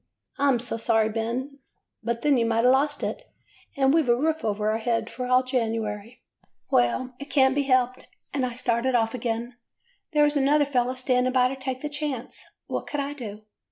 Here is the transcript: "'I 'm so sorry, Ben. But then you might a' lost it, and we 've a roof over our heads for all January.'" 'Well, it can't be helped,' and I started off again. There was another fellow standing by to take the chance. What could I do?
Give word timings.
"'I 0.39 0.47
'm 0.49 0.57
so 0.59 0.77
sorry, 0.77 1.09
Ben. 1.09 1.59
But 2.01 2.23
then 2.23 2.35
you 2.35 2.43
might 2.43 2.65
a' 2.65 2.71
lost 2.71 3.03
it, 3.03 3.29
and 3.77 3.93
we 3.93 4.01
've 4.01 4.09
a 4.09 4.15
roof 4.17 4.43
over 4.43 4.71
our 4.71 4.79
heads 4.79 5.11
for 5.11 5.27
all 5.27 5.43
January.'" 5.43 6.23
'Well, 6.71 7.13
it 7.19 7.29
can't 7.29 7.53
be 7.53 7.61
helped,' 7.65 8.07
and 8.33 8.43
I 8.43 8.55
started 8.55 8.95
off 8.95 9.13
again. 9.13 9.57
There 10.13 10.23
was 10.23 10.35
another 10.35 10.65
fellow 10.65 10.95
standing 10.95 11.31
by 11.33 11.49
to 11.49 11.55
take 11.55 11.81
the 11.83 11.87
chance. 11.89 12.43
What 12.65 12.87
could 12.87 12.99
I 12.99 13.13
do? 13.13 13.43